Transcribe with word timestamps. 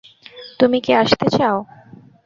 তুমি 0.59 0.77
কি 0.85 0.91
আসতে 0.93 1.27
চাও? 1.37 1.57